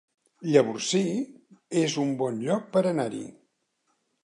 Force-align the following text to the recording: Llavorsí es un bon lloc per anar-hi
Llavorsí 0.53 1.01
es 1.83 1.99
un 2.05 2.15
bon 2.23 2.41
lloc 2.47 2.67
per 2.77 2.85
anar-hi 2.95 3.25